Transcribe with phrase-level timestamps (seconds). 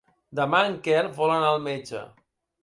[0.37, 2.03] Demà en Quel vol anar al metge.